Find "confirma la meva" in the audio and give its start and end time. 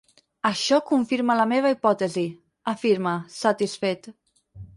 0.91-1.73